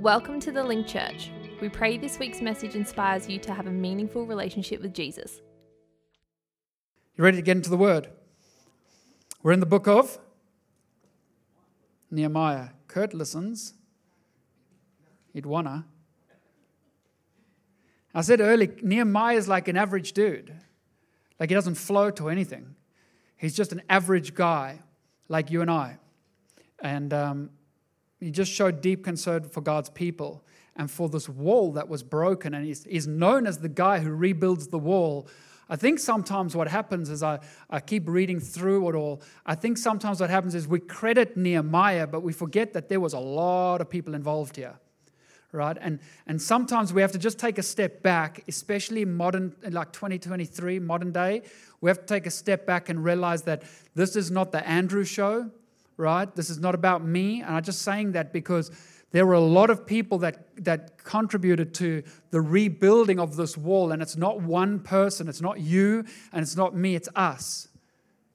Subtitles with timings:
[0.00, 1.32] Welcome to the Link Church.
[1.60, 5.40] We pray this week's message inspires you to have a meaningful relationship with Jesus.
[7.16, 8.08] You ready to get into the word?
[9.42, 10.20] We're in the book of
[12.12, 12.68] Nehemiah.
[12.86, 13.74] Kurt listens.
[15.32, 15.84] He'd wanna.
[18.14, 20.54] I said earlier, Nehemiah is like an average dude.
[21.40, 22.76] Like he doesn't float or anything.
[23.36, 24.78] He's just an average guy,
[25.26, 25.98] like you and I.
[26.80, 27.50] And um,
[28.20, 30.44] he just showed deep concern for God's people
[30.76, 32.54] and for this wall that was broken.
[32.54, 35.28] And he's, he's known as the guy who rebuilds the wall.
[35.68, 39.22] I think sometimes what happens is I, I keep reading through it all.
[39.44, 43.12] I think sometimes what happens is we credit Nehemiah, but we forget that there was
[43.12, 44.78] a lot of people involved here
[45.52, 45.78] right?
[45.80, 50.78] And, and sometimes we have to just take a step back, especially modern, like 2023,
[50.78, 51.42] modern day.
[51.80, 53.62] We have to take a step back and realize that
[53.94, 55.50] this is not the Andrew show,
[55.98, 56.34] right?
[56.34, 57.42] This is not about me.
[57.42, 58.70] And I'm just saying that because
[59.10, 63.92] there were a lot of people that, that contributed to the rebuilding of this wall.
[63.92, 67.68] And it's not one person, it's not you, and it's not me, it's us.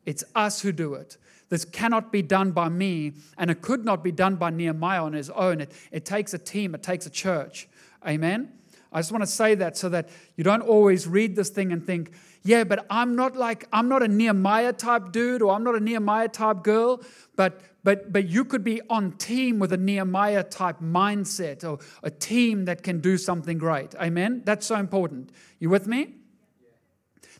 [0.06, 1.18] It's us who do it.
[1.50, 5.14] This cannot be done by me, and it could not be done by Nehemiah on
[5.14, 5.62] his own.
[5.62, 7.68] It, it takes a team, it takes a church.
[8.06, 8.52] Amen?
[8.94, 11.86] I just want to say that so that you don't always read this thing and
[11.86, 12.12] think,
[12.44, 15.80] yeah, but I'm not like, I'm not a Nehemiah type dude or I'm not a
[15.80, 17.02] Nehemiah type girl,
[17.36, 22.10] but but but you could be on team with a Nehemiah type mindset or a
[22.10, 23.96] team that can do something great.
[23.96, 24.42] Amen?
[24.46, 25.32] That's so important.
[25.60, 26.16] You with me?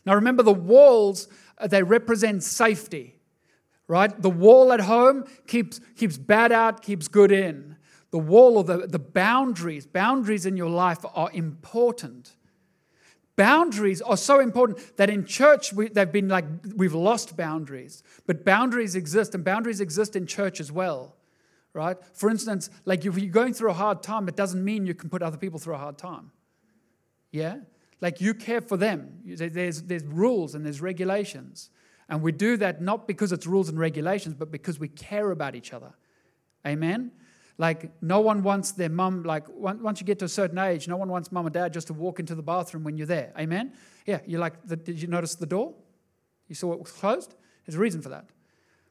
[0.04, 3.14] Now remember the walls, uh, they represent safety
[3.88, 4.20] right?
[4.20, 7.73] The wall at home keeps, keeps bad out, keeps good in.
[8.14, 12.36] The wall or the, the boundaries, boundaries in your life are important.
[13.34, 16.44] Boundaries are so important that in church we, they've been like,
[16.76, 18.04] we've lost boundaries.
[18.24, 21.16] But boundaries exist, and boundaries exist in church as well,
[21.72, 21.96] right?
[22.12, 25.10] For instance, like if you're going through a hard time, it doesn't mean you can
[25.10, 26.30] put other people through a hard time.
[27.32, 27.56] Yeah?
[28.00, 29.22] Like you care for them.
[29.26, 31.68] There's, there's rules and there's regulations.
[32.08, 35.56] And we do that not because it's rules and regulations, but because we care about
[35.56, 35.94] each other.
[36.64, 37.10] Amen?
[37.56, 40.96] Like, no one wants their mum, like, once you get to a certain age, no
[40.96, 43.32] one wants mum and dad just to walk into the bathroom when you're there.
[43.38, 43.72] Amen?
[44.06, 45.74] Yeah, you're like, the, did you notice the door?
[46.48, 47.34] You saw it was closed?
[47.64, 48.26] There's a reason for that.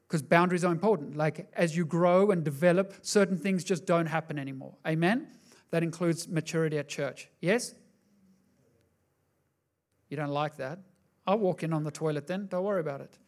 [0.08, 1.16] Because boundaries are important.
[1.16, 4.74] Like, as you grow and develop, certain things just don't happen anymore.
[4.86, 5.28] Amen?
[5.70, 7.28] That includes maturity at church.
[7.40, 7.74] Yes?
[10.08, 10.78] You don't like that?
[11.26, 12.46] I'll walk in on the toilet then.
[12.46, 13.18] Don't worry about it.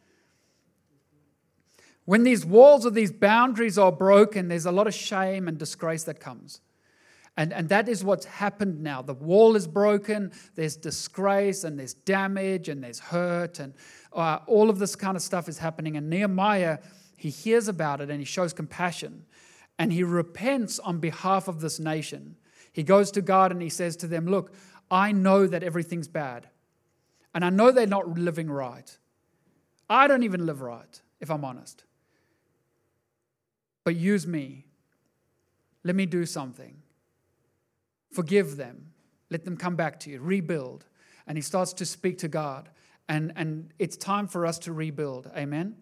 [2.07, 6.05] When these walls or these boundaries are broken, there's a lot of shame and disgrace
[6.05, 6.61] that comes.
[7.37, 9.03] And, and that is what's happened now.
[9.03, 13.75] The wall is broken, there's disgrace, and there's damage, and there's hurt, and
[14.13, 15.97] uh, all of this kind of stuff is happening.
[15.97, 16.79] And Nehemiah,
[17.17, 19.27] he hears about it and he shows compassion.
[19.79, 22.37] And he repents on behalf of this nation.
[22.73, 24.55] He goes to God and he says to them, Look,
[24.91, 26.49] I know that everything's bad.
[27.35, 28.97] And I know they're not living right.
[29.91, 31.85] I don't even live right, if I'm honest.
[33.87, 34.67] But use me.
[35.85, 36.83] Let me do something.
[38.11, 38.91] Forgive them.
[39.31, 40.21] Let them come back to you.
[40.21, 40.85] Rebuild.
[41.29, 42.69] And he starts to speak to God.
[43.09, 45.31] And, and it's time for us to rebuild.
[45.37, 45.77] Amen?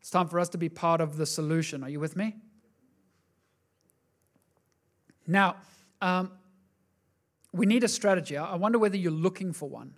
[0.00, 1.82] It's time for us to be part of the solution.
[1.82, 2.36] Are you with me?
[5.26, 5.56] Now,
[6.02, 6.32] um,
[7.54, 8.36] we need a strategy.
[8.36, 9.94] I wonder whether you're looking for one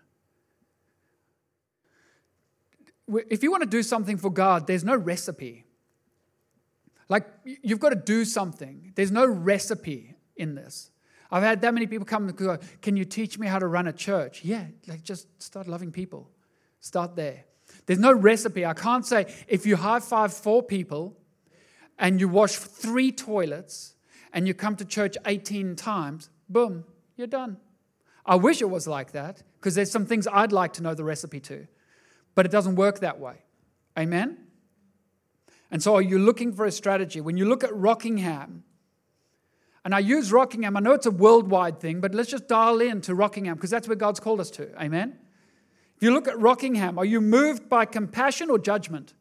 [3.29, 5.65] if you want to do something for God, there's no recipe.
[7.13, 8.93] Like, you've got to do something.
[8.95, 10.91] There's no recipe in this.
[11.31, 13.87] I've had that many people come and go, Can you teach me how to run
[13.87, 14.43] a church?
[14.43, 16.31] Yeah, like just start loving people.
[16.81, 17.45] Start there.
[17.85, 18.65] There's no recipe.
[18.65, 21.15] I can't say if you high five four people
[21.99, 23.95] and you wash three toilets
[24.33, 26.85] and you come to church 18 times, boom,
[27.19, 27.59] you're done.
[28.25, 31.05] I wish it was like that because there's some things I'd like to know the
[31.05, 31.67] recipe to.
[32.35, 33.35] But it doesn't work that way.
[33.99, 34.39] Amen?
[35.73, 37.23] And so you're you looking for a strategy?
[37.23, 38.63] When you look at Rockingham,
[39.85, 43.01] and I use Rockingham, I know it's a worldwide thing, but let's just dial in
[43.01, 44.71] to Rockingham because that's where God's called us to.
[44.81, 45.19] Amen?
[45.97, 49.15] If you look at Rockingham, are you moved by compassion or judgment?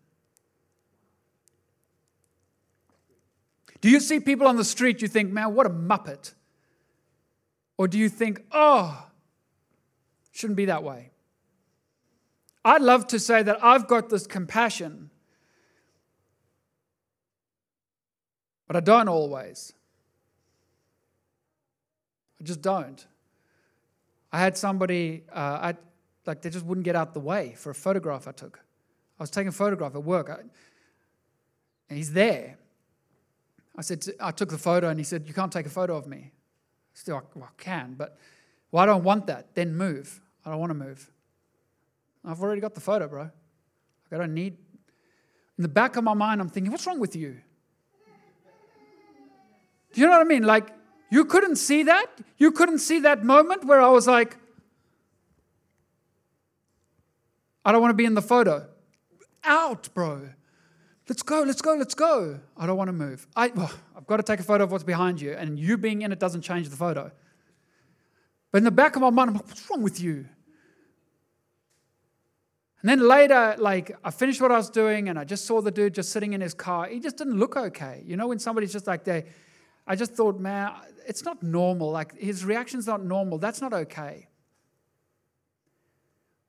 [3.79, 6.33] Do you see people on the street, you think, man, what a muppet?
[7.77, 9.07] Or do you think, oh,
[10.33, 11.11] shouldn't be that way?
[12.65, 15.10] I'd love to say that I've got this compassion,
[18.71, 19.73] but I don't always.
[22.39, 23.05] I just don't.
[24.31, 25.73] I had somebody, uh, I,
[26.25, 28.61] like, they just wouldn't get out the way for a photograph I took.
[29.19, 30.39] I was taking a photograph at work, I,
[31.89, 32.55] and he's there.
[33.75, 36.07] I said, I took the photo and he said, You can't take a photo of
[36.07, 36.31] me.
[36.93, 38.17] Still, well, I can, but
[38.71, 39.53] well, I don't want that.
[39.53, 40.21] Then move.
[40.45, 41.11] I don't want to move.
[42.23, 43.29] I've already got the photo, bro.
[44.13, 44.55] I don't need.
[45.57, 47.41] In the back of my mind, I'm thinking, What's wrong with you?
[49.93, 50.43] Do you know what I mean?
[50.43, 50.69] Like,
[51.09, 52.07] you couldn't see that?
[52.37, 54.37] You couldn't see that moment where I was like,
[57.63, 58.67] I don't want to be in the photo.
[59.43, 60.29] Out, bro.
[61.09, 62.39] Let's go, let's go, let's go.
[62.55, 63.27] I don't want to move.
[63.35, 66.03] I, well, I've got to take a photo of what's behind you, and you being
[66.03, 67.11] in it doesn't change the photo.
[68.51, 70.25] But in the back of my mind, I'm like, what's wrong with you?
[72.81, 75.71] And then later, like, I finished what I was doing, and I just saw the
[75.71, 76.87] dude just sitting in his car.
[76.87, 78.03] He just didn't look okay.
[78.05, 79.25] You know, when somebody's just like, they,
[79.91, 80.71] I just thought, man,
[81.05, 81.91] it's not normal.
[81.91, 83.37] Like, his reaction's not normal.
[83.39, 84.29] That's not okay.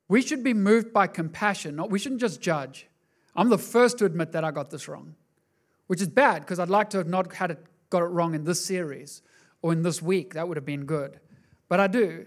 [0.07, 2.87] We should be moved by compassion, not, we shouldn't just judge.
[3.35, 5.17] I'm the first to admit that I got this wrong,
[5.89, 7.59] which is bad because I'd like to have not had it,
[7.91, 9.23] got it wrong in this series
[9.61, 10.35] or in this week.
[10.35, 11.19] That would have been good.
[11.69, 12.27] But I do.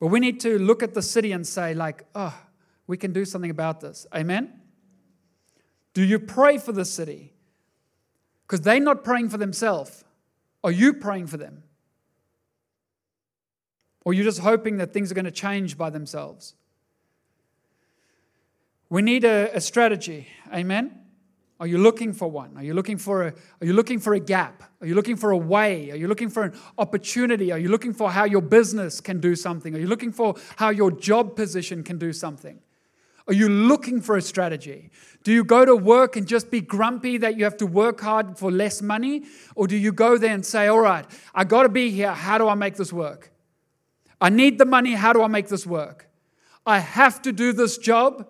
[0.00, 2.34] But we need to look at the city and say, like, oh,
[2.86, 4.06] we can do something about this.
[4.14, 4.58] Amen?
[5.92, 7.34] Do you pray for the city?
[8.46, 10.04] Because they're not praying for themselves.
[10.66, 11.62] Are you praying for them?
[14.04, 16.54] Or are you just hoping that things are going to change by themselves?
[18.90, 20.26] We need a, a strategy.
[20.52, 20.90] Amen?
[21.60, 22.56] Are you looking for one?
[22.56, 24.64] Are you looking for a, are you looking for a gap?
[24.80, 25.92] Are you looking for a way?
[25.92, 27.52] Are you looking for an opportunity?
[27.52, 29.72] Are you looking for how your business can do something?
[29.72, 32.58] Are you looking for how your job position can do something?
[33.28, 34.90] Are you looking for a strategy?
[35.24, 38.38] Do you go to work and just be grumpy that you have to work hard
[38.38, 39.24] for less money?
[39.56, 42.12] Or do you go there and say, all right, I got to be here.
[42.12, 43.32] How do I make this work?
[44.20, 44.92] I need the money.
[44.94, 46.08] How do I make this work?
[46.64, 48.28] I have to do this job.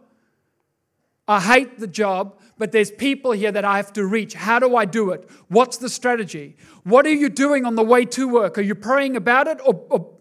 [1.28, 4.34] I hate the job, but there's people here that I have to reach.
[4.34, 5.28] How do I do it?
[5.48, 6.56] What's the strategy?
[6.84, 8.58] What are you doing on the way to work?
[8.58, 10.16] Are you praying about it or, or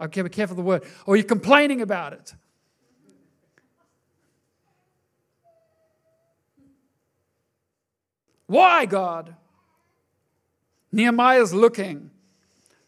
[0.00, 2.34] okay, be careful of the word, or are you complaining about it?
[8.54, 9.34] Why, God?
[10.92, 12.12] Nehemiah's looking.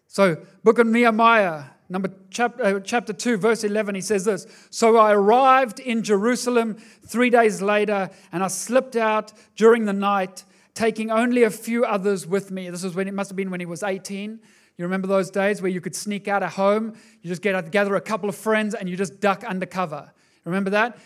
[0.06, 4.96] So, book of Nehemiah, Number chapter, uh, chapter 2, verse 11, he says this So
[4.96, 11.10] I arrived in Jerusalem three days later, and I slipped out during the night, taking
[11.10, 12.70] only a few others with me.
[12.70, 14.38] This was when it must have been when he was 18.
[14.78, 16.94] You remember those days where you could sneak out of home?
[17.22, 20.12] You just get gather a couple of friends and you just duck undercover.
[20.44, 20.96] Remember that?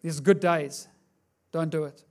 [0.00, 0.88] These are good days.
[1.52, 2.02] Don't do it.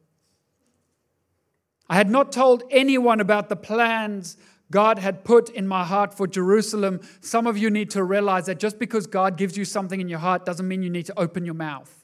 [1.90, 4.38] I had not told anyone about the plans
[4.72, 7.02] God had put in my heart for Jerusalem.
[7.22, 10.20] Some of you need to realize that just because God gives you something in your
[10.20, 12.04] heart doesn't mean you need to open your mouth.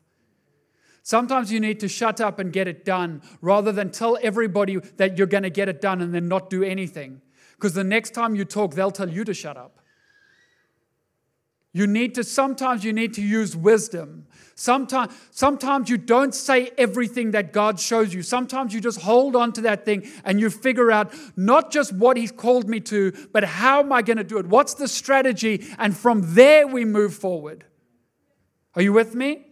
[1.04, 5.18] Sometimes you need to shut up and get it done rather than tell everybody that
[5.18, 7.22] you're going to get it done and then not do anything.
[7.56, 9.81] Because the next time you talk, they'll tell you to shut up.
[11.74, 14.28] You need to, sometimes you need to use wisdom.
[14.56, 18.22] Sometimes, sometimes you don't say everything that God shows you.
[18.22, 22.18] Sometimes you just hold on to that thing and you figure out not just what
[22.18, 24.46] He's called me to, but how am I going to do it?
[24.48, 25.66] What's the strategy?
[25.80, 27.64] And from there we move forward.
[28.76, 29.46] Are you with me?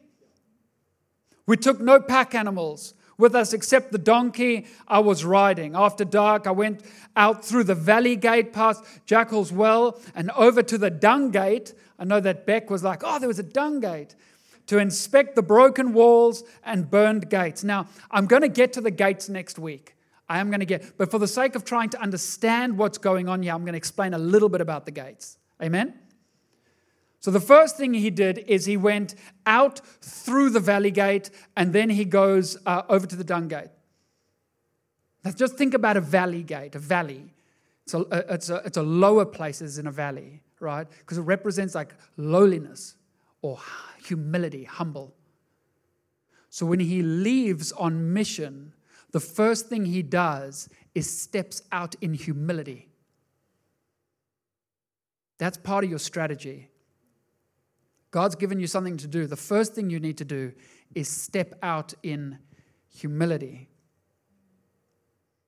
[1.48, 5.76] We took no pack animals with us except the donkey I was riding.
[5.76, 6.84] After dark, I went
[7.16, 11.74] out through the valley gate past Jackal's Well and over to the dung gate.
[12.00, 14.16] I know that Beck was like, oh, there was a dung gate
[14.68, 17.64] to inspect the broken walls and burned gates.
[17.64, 19.96] Now, I'm going to get to the gates next week.
[20.30, 23.28] I am going to get, but for the sake of trying to understand what's going
[23.28, 25.38] on here, I'm going to explain a little bit about the gates.
[25.62, 25.94] Amen?
[27.20, 29.16] So, the first thing he did is he went
[29.46, 33.72] out through the valley gate and then he goes uh, over to the dung gate.
[35.26, 37.34] Now, just think about a valley gate, a valley.
[37.84, 40.88] It's a, it's a, it's a lower place in a valley right?
[40.90, 42.96] Because it represents like lowliness
[43.42, 43.60] or
[44.06, 45.14] humility, humble.
[46.50, 48.74] So when he leaves on mission,
[49.12, 52.90] the first thing he does is steps out in humility.
[55.38, 56.70] That's part of your strategy.
[58.12, 59.28] God's given you something to do.
[59.28, 60.52] The first thing you need to do
[60.96, 62.40] is step out in
[62.94, 63.70] humility.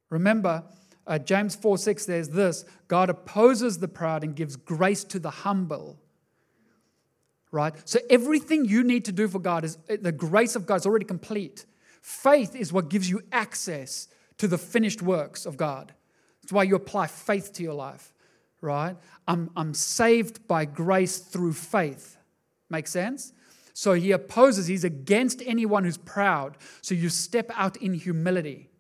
[0.10, 0.64] Remember,
[1.12, 5.30] uh, James 4 6, there's this God opposes the proud and gives grace to the
[5.30, 6.00] humble.
[7.52, 7.74] Right?
[7.84, 10.86] So everything you need to do for God is uh, the grace of God is
[10.86, 11.66] already complete.
[12.02, 15.94] Faith is what gives you access to the finished works of God.
[16.42, 18.14] That's why you apply faith to your life,
[18.62, 18.96] right?
[19.28, 22.18] I'm, I'm saved by grace through faith.
[22.70, 23.34] Make sense?
[23.74, 26.58] So he opposes, he's against anyone who's proud.
[26.82, 28.71] So you step out in humility.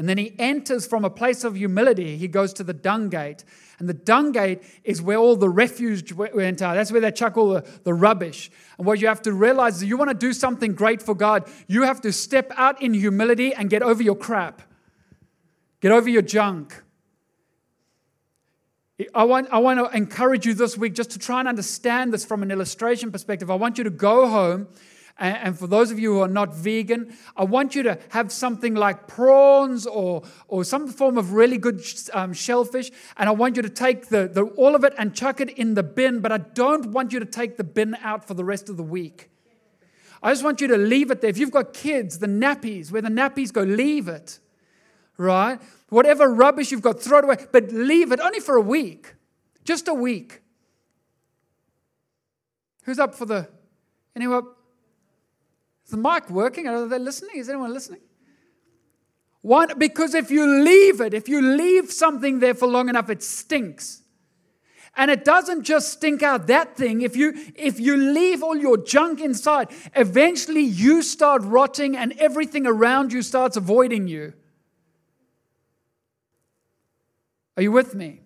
[0.00, 2.16] And then he enters from a place of humility.
[2.16, 3.44] He goes to the dung gate.
[3.78, 6.76] And the dung gate is where all the refuse went out.
[6.76, 8.50] That's where they chuck all the, the rubbish.
[8.78, 11.46] And what you have to realize is you want to do something great for God,
[11.68, 14.62] you have to step out in humility and get over your crap,
[15.82, 16.82] get over your junk.
[19.14, 22.24] I want, I want to encourage you this week just to try and understand this
[22.24, 23.50] from an illustration perspective.
[23.50, 24.68] I want you to go home
[25.18, 28.74] and, for those of you who are not vegan, I want you to have something
[28.74, 31.82] like prawns or, or some form of really good
[32.14, 32.90] um, shellfish.
[33.18, 35.74] And I want you to take the, the, all of it and chuck it in
[35.74, 36.20] the bin.
[36.20, 38.82] But I don't want you to take the bin out for the rest of the
[38.82, 39.30] week.
[40.22, 41.30] I just want you to leave it there.
[41.30, 44.38] If you've got kids, the nappies, where the nappies go, leave it.
[45.16, 45.60] Right?
[45.90, 47.36] Whatever rubbish you've got, throw it away.
[47.52, 49.14] But leave it only for a week.
[49.64, 50.40] Just a week.
[52.84, 53.48] Who's up for the.
[54.16, 54.44] Anyone?
[55.90, 56.68] Is the mic working?
[56.68, 57.32] Are they listening?
[57.34, 57.98] Is anyone listening?
[59.40, 59.66] Why?
[59.66, 64.02] Because if you leave it, if you leave something there for long enough, it stinks.
[64.96, 67.02] And it doesn't just stink out that thing.
[67.02, 69.66] If you if you leave all your junk inside,
[69.96, 74.32] eventually you start rotting and everything around you starts avoiding you.
[77.56, 78.20] Are you with me?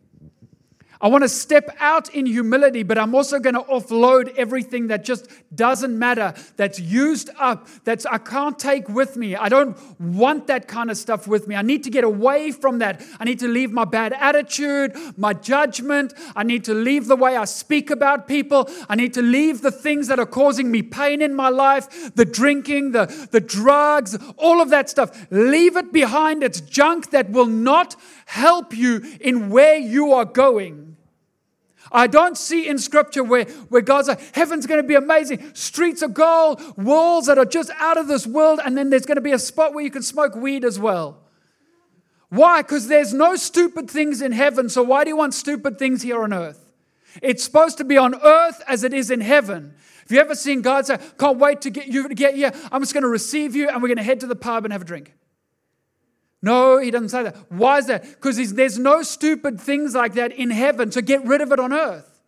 [1.05, 5.05] I want to step out in humility, but I'm also going to offload everything that
[5.05, 9.37] just doesn't matter, that's used up, that's I can't take with me.
[9.37, 11.57] I don't want that kind of stuff with me.
[11.57, 13.05] I need to get away from that.
[13.21, 16.15] I need to leave my bad attitude, my judgment.
[16.35, 18.71] I need to leave the way I speak about people.
[18.89, 22.25] I need to leave the things that are causing me pain in my life, the
[22.25, 25.27] drinking, the, the drugs, all of that stuff.
[25.31, 26.43] Leave it behind.
[26.43, 27.95] It's junk that will not
[28.25, 30.94] help you in where you are going.
[31.95, 36.03] I don't see in scripture where, where God's like, heaven's going to be amazing, streets
[36.03, 39.23] of gold, walls that are just out of this world, and then there's going to
[39.23, 41.21] be a spot where you can smoke weed as well.
[42.31, 42.63] Why?
[42.63, 46.21] Because there's no stupid things in heaven, so why do you want stupid things here
[46.25, 46.69] on earth?
[47.23, 49.75] It's supposed to be on earth as it is in heaven.
[50.01, 52.53] Have you ever seen God say, Can't wait to get you to get here?
[52.73, 54.73] I'm just going to receive you and we're going to head to the pub and
[54.73, 55.15] have a drink?
[56.45, 57.37] No, he doesn't say that.
[57.51, 58.03] Why is that?
[58.03, 61.73] Because there's no stupid things like that in heaven, so get rid of it on
[61.73, 62.21] earth.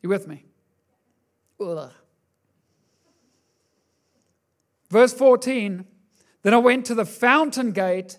[0.00, 0.44] You with me?
[1.60, 1.90] Ugh.
[4.88, 5.84] Verse 14
[6.42, 8.18] Then I went to the fountain gate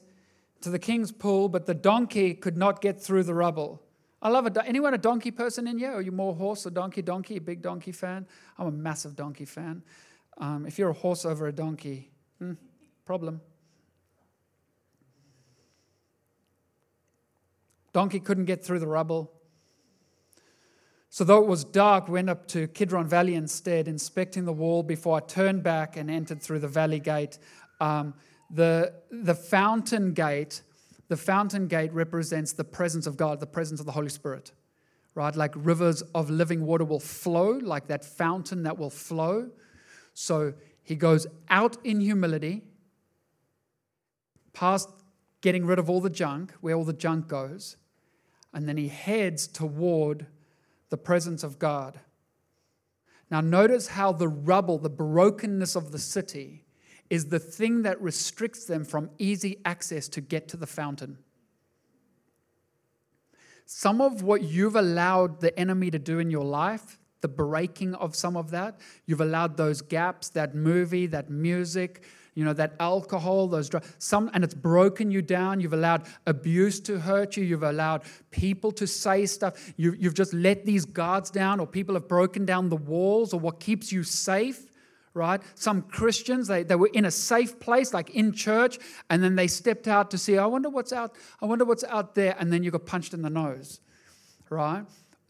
[0.60, 3.82] to the king's pool, but the donkey could not get through the rubble.
[4.22, 4.58] I love it.
[4.65, 5.93] Anyone a donkey person in here?
[5.93, 7.01] Are you more horse or donkey?
[7.01, 8.27] Donkey, big donkey fan?
[8.58, 9.82] I'm a massive donkey fan.
[10.37, 12.53] Um, if you're a horse over a donkey, hmm,
[13.05, 13.41] problem.
[17.93, 19.31] Donkey couldn't get through the rubble.
[21.09, 25.17] So, though it was dark, went up to Kidron Valley instead, inspecting the wall before
[25.17, 27.37] I turned back and entered through the valley gate.
[27.79, 28.15] Um,
[28.49, 30.63] the, the fountain gate,
[31.09, 34.53] the fountain gate represents the presence of God, the presence of the Holy Spirit,
[35.13, 35.35] right?
[35.35, 39.51] Like rivers of living water will flow, like that fountain that will flow.
[40.13, 42.63] So he goes out in humility,
[44.53, 44.89] past
[45.41, 47.77] getting rid of all the junk, where all the junk goes,
[48.53, 50.27] and then he heads toward
[50.89, 52.00] the presence of God.
[53.32, 56.65] Now, notice how the rubble, the brokenness of the city,
[57.10, 61.17] is the thing that restricts them from easy access to get to the fountain.
[63.65, 68.15] Some of what you've allowed the enemy to do in your life, the breaking of
[68.15, 68.79] some of that.
[69.07, 72.03] You've allowed those gaps, that movie, that music,
[72.35, 75.59] you know, that alcohol, those drugs, some, and it's broken you down.
[75.59, 77.43] You've allowed abuse to hurt you.
[77.43, 79.73] You've allowed people to say stuff.
[79.77, 83.39] You, you've just let these guards down, or people have broken down the walls, or
[83.39, 84.67] what keeps you safe
[85.15, 85.41] right?
[85.53, 88.79] Some Christians, they, they were in a safe place, like in church,
[89.11, 92.15] and then they stepped out to see, I wonder what's out, I wonder what's out
[92.15, 93.79] there, and then you got punched in the nose,
[94.49, 94.85] right?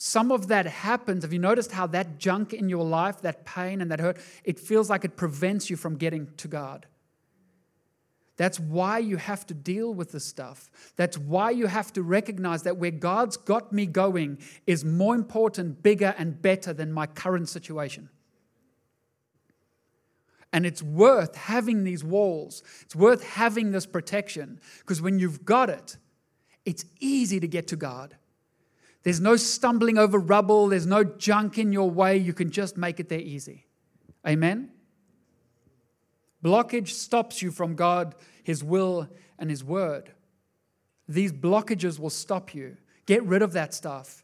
[0.06, 1.24] Some of that happens.
[1.24, 4.60] Have you noticed how that junk in your life, that pain and that hurt, it
[4.60, 6.88] feels like it prevents you from getting to God?
[8.36, 10.70] That's why you have to deal with this stuff.
[10.98, 15.82] That's why you have to recognize that where God's got me going is more important,
[15.82, 18.10] bigger, and better than my current situation.
[20.52, 25.70] And it's worth having these walls, it's worth having this protection, because when you've got
[25.70, 25.96] it,
[26.66, 28.18] it's easy to get to God.
[29.04, 32.18] There's no stumbling over rubble, there's no junk in your way.
[32.18, 33.66] You can just make it there easy.
[34.26, 34.72] Amen?
[36.44, 40.12] Blockage stops you from God, His will, and His word.
[41.08, 42.78] These blockages will stop you.
[43.06, 44.24] Get rid of that stuff.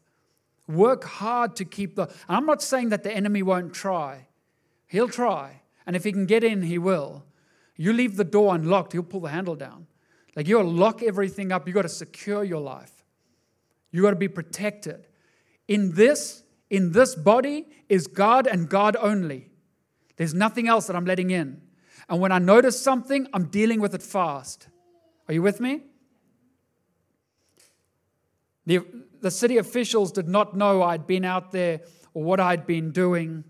[0.66, 2.08] Work hard to keep the.
[2.28, 4.28] I'm not saying that the enemy won't try,
[4.86, 5.62] he'll try.
[5.86, 7.24] And if he can get in, he will.
[7.74, 9.86] You leave the door unlocked, he'll pull the handle down.
[10.36, 11.66] Like you got to lock everything up.
[11.66, 12.99] You've got to secure your life.
[13.90, 15.06] You got to be protected.
[15.68, 19.50] In this, in this body is God and God only.
[20.16, 21.60] There's nothing else that I'm letting in.
[22.08, 24.68] And when I notice something, I'm dealing with it fast.
[25.28, 25.82] Are you with me?
[28.66, 28.80] The,
[29.20, 31.80] the city officials did not know I'd been out there
[32.14, 33.44] or what I'd been doing.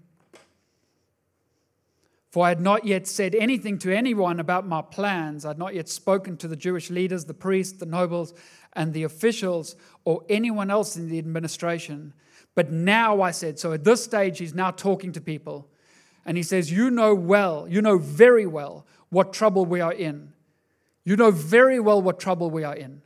[2.30, 5.44] For I had not yet said anything to anyone about my plans.
[5.44, 8.34] I had not yet spoken to the Jewish leaders, the priests, the nobles,
[8.74, 12.14] and the officials, or anyone else in the administration.
[12.54, 15.68] But now I said, so at this stage, he's now talking to people.
[16.24, 20.32] And he says, You know well, you know very well what trouble we are in.
[21.04, 23.02] You know very well what trouble we are in.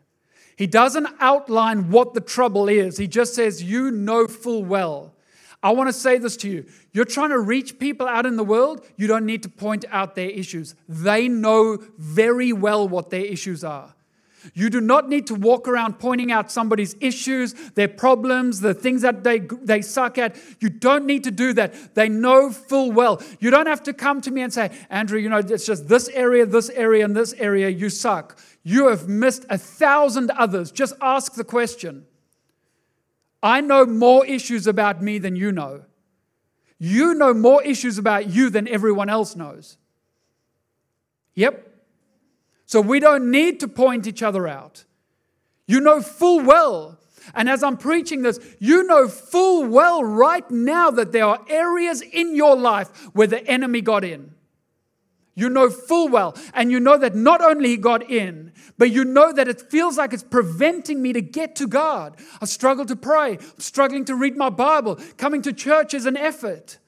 [0.57, 5.15] He doesn't outline what the trouble is, he just says, You know full well
[5.65, 6.67] I want to say this to you.
[6.93, 10.15] You're trying to reach people out in the world, you don't need to point out
[10.15, 10.75] their issues.
[10.91, 13.95] They know very well what their issues are.
[14.53, 19.01] You do not need to walk around pointing out somebody's issues, their problems, the things
[19.01, 20.37] that they, they suck at.
[20.61, 21.95] You don't need to do that.
[21.95, 23.23] They know full well.
[23.41, 26.11] You don't have to come to me and say, Andrew, you know, it's just this
[26.11, 28.39] area, this area, and this area, you suck.
[28.65, 30.71] You have missed a thousand others.
[30.71, 32.05] Just ask the question.
[33.45, 35.83] I know more issues about me than you know.
[36.79, 39.77] You know more issues about you than everyone else knows.
[41.35, 41.69] Yep.
[42.65, 44.85] So we don't need to point each other out.
[45.67, 46.99] You know full well.
[47.35, 52.01] And as I'm preaching this, you know full well right now that there are areas
[52.01, 54.34] in your life where the enemy got in.
[55.35, 56.37] You know full well.
[56.53, 59.99] And you know that not only he got in, but you know that it feels
[59.99, 62.17] like it's preventing me to get to God.
[62.41, 63.39] I struggle to pray.
[63.39, 64.99] I'm struggling to read my Bible.
[65.17, 66.79] Coming to church is an effort.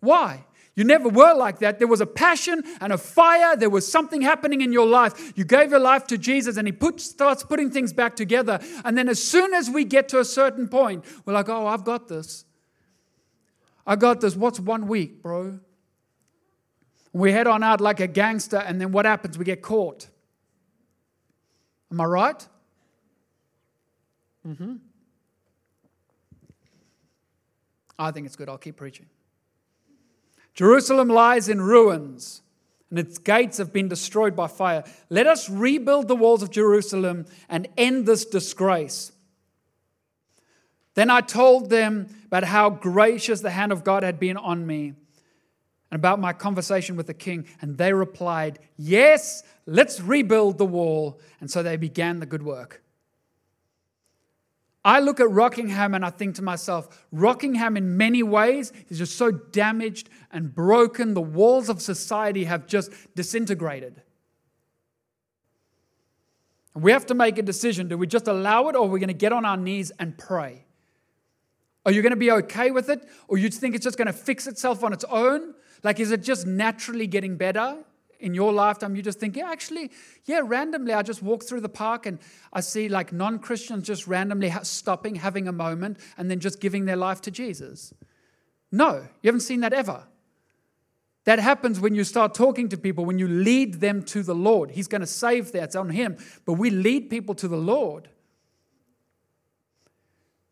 [0.00, 0.44] Why?
[0.76, 1.78] You never were like that.
[1.78, 3.56] There was a passion and a fire.
[3.56, 5.32] There was something happening in your life.
[5.34, 8.60] You gave your life to Jesus and He put, starts putting things back together.
[8.84, 11.84] And then as soon as we get to a certain point, we're like, oh, I've
[11.84, 12.44] got this.
[13.86, 14.36] I got this.
[14.36, 15.60] What's one week, bro?
[17.16, 19.38] We head on out like a gangster, and then what happens?
[19.38, 20.06] We get caught.
[21.90, 22.48] Am I right?
[24.46, 24.74] Mm-hmm.
[27.98, 28.50] I think it's good.
[28.50, 29.06] I'll keep preaching.
[30.52, 32.42] Jerusalem lies in ruins,
[32.90, 34.84] and its gates have been destroyed by fire.
[35.08, 39.10] Let us rebuild the walls of Jerusalem and end this disgrace.
[40.92, 44.92] Then I told them about how gracious the hand of God had been on me
[45.90, 47.46] and about my conversation with the king.
[47.60, 51.20] And they replied, Yes, let's rebuild the wall.
[51.40, 52.82] And so they began the good work.
[54.84, 59.16] I look at Rockingham and I think to myself, Rockingham in many ways is just
[59.16, 61.14] so damaged and broken.
[61.14, 64.00] The walls of society have just disintegrated.
[66.72, 67.88] We have to make a decision.
[67.88, 70.16] Do we just allow it or are we going to get on our knees and
[70.16, 70.66] pray?
[71.84, 73.08] Are you going to be okay with it?
[73.26, 75.54] Or you think it's just going to fix itself on its own?
[75.82, 77.78] Like, is it just naturally getting better
[78.18, 78.96] in your lifetime?
[78.96, 79.90] You just think, yeah, actually,
[80.24, 82.18] yeah, randomly, I just walk through the park and
[82.52, 86.84] I see like non Christians just randomly stopping, having a moment, and then just giving
[86.84, 87.92] their life to Jesus.
[88.72, 90.04] No, you haven't seen that ever.
[91.24, 94.70] That happens when you start talking to people, when you lead them to the Lord.
[94.70, 96.16] He's going to save that, it's on Him.
[96.44, 98.08] But we lead people to the Lord.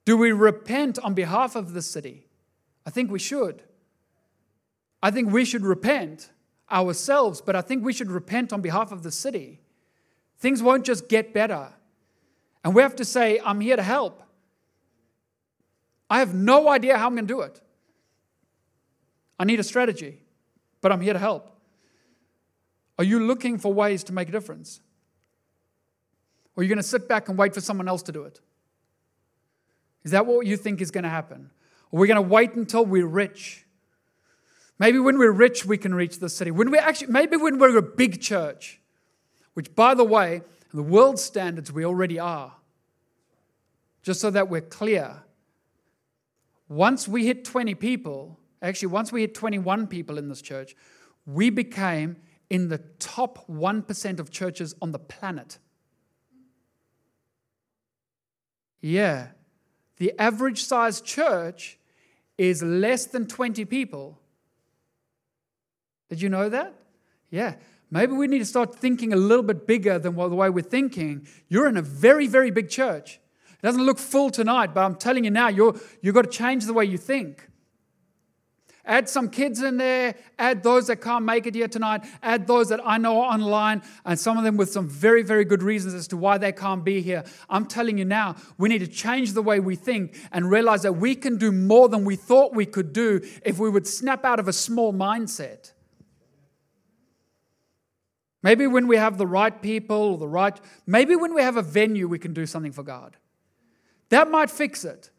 [0.04, 2.26] Do we repent on behalf of the city?
[2.84, 3.62] I think we should.
[5.04, 6.30] I think we should repent
[6.72, 9.60] ourselves, but I think we should repent on behalf of the city.
[10.38, 11.68] Things won't just get better.
[12.64, 14.22] And we have to say, I'm here to help.
[16.08, 17.60] I have no idea how I'm going to do it.
[19.38, 20.22] I need a strategy,
[20.80, 21.54] but I'm here to help.
[22.98, 24.80] Are you looking for ways to make a difference?
[26.56, 28.40] Or are you going to sit back and wait for someone else to do it?
[30.02, 31.50] Is that what you think is going to happen?
[31.92, 33.63] Are we going to wait until we're rich
[34.78, 36.50] Maybe when we're rich, we can reach the city.
[36.50, 38.80] When we actually, maybe when we're a big church,
[39.54, 42.56] which, by the way, the world standards we already are.
[44.02, 45.22] Just so that we're clear.
[46.68, 50.74] Once we hit 20 people, actually, once we hit 21 people in this church,
[51.24, 52.16] we became
[52.50, 55.58] in the top 1% of churches on the planet.
[58.80, 59.28] Yeah.
[59.98, 61.78] The average size church
[62.36, 64.20] is less than 20 people
[66.08, 66.74] did you know that?
[67.30, 67.54] Yeah.
[67.90, 71.26] Maybe we need to start thinking a little bit bigger than the way we're thinking.
[71.48, 73.20] You're in a very, very big church.
[73.52, 76.66] It doesn't look full tonight, but I'm telling you now, you're, you've got to change
[76.66, 77.48] the way you think.
[78.86, 82.68] Add some kids in there, add those that can't make it here tonight, add those
[82.68, 85.94] that I know are online, and some of them with some very, very good reasons
[85.94, 87.24] as to why they can't be here.
[87.48, 90.94] I'm telling you now, we need to change the way we think and realize that
[90.94, 94.38] we can do more than we thought we could do if we would snap out
[94.38, 95.72] of a small mindset.
[98.44, 102.06] Maybe when we have the right people the right, maybe when we have a venue,
[102.06, 103.16] we can do something for God.
[104.10, 105.10] That might fix it.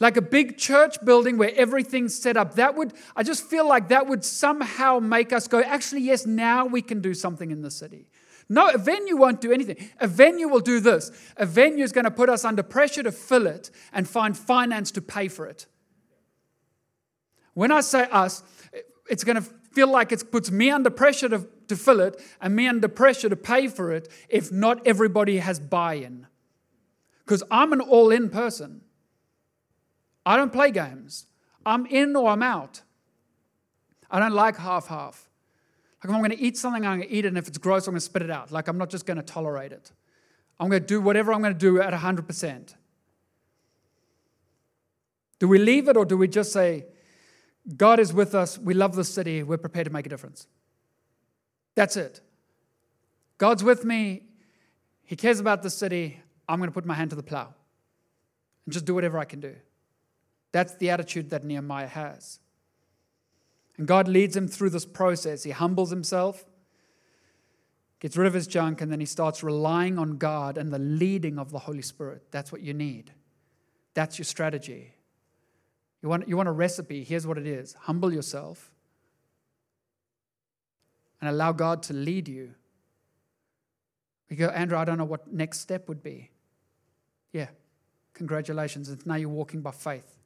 [0.00, 2.56] Like a big church building where everything's set up.
[2.56, 6.66] That would, I just feel like that would somehow make us go, actually, yes, now
[6.66, 8.10] we can do something in the city.
[8.50, 9.88] No, a venue won't do anything.
[9.98, 11.10] A venue will do this.
[11.38, 14.90] A venue is going to put us under pressure to fill it and find finance
[14.90, 15.66] to pay for it.
[17.54, 18.42] When I say us,
[19.08, 22.54] it's going to feel like it puts me under pressure to, to fill it and
[22.54, 26.26] me under pressure to pay for it if not everybody has buy in.
[27.24, 28.82] Because I'm an all in person.
[30.26, 31.26] I don't play games.
[31.66, 32.82] I'm in or I'm out.
[34.10, 35.28] I don't like half half.
[36.02, 37.58] Like if I'm going to eat something, I'm going to eat it, and if it's
[37.58, 38.52] gross, I'm going to spit it out.
[38.52, 39.90] Like I'm not just going to tolerate it.
[40.60, 42.74] I'm going to do whatever I'm going to do at 100%.
[45.38, 46.86] Do we leave it or do we just say,
[47.76, 50.46] God is with us, we love the city, we're prepared to make a difference?
[51.74, 52.20] That's it.
[53.38, 54.24] God's with me,
[55.02, 57.54] He cares about the city, I'm going to put my hand to the plow
[58.66, 59.56] and just do whatever I can do.
[60.52, 62.38] That's the attitude that Nehemiah has.
[63.76, 65.42] And God leads him through this process.
[65.42, 66.44] He humbles himself,
[67.98, 71.38] gets rid of his junk, and then he starts relying on God and the leading
[71.38, 72.22] of the Holy Spirit.
[72.30, 73.12] That's what you need.
[73.94, 74.93] That's your strategy.
[76.04, 77.02] You want, you want a recipe?
[77.02, 78.70] Here's what it is humble yourself
[81.18, 82.50] and allow God to lead you.
[84.28, 86.28] You go, Andrew, I don't know what next step would be.
[87.32, 87.46] Yeah,
[88.12, 88.94] congratulations.
[89.06, 90.18] Now you're walking by faith.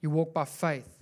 [0.00, 0.96] You walk by faith.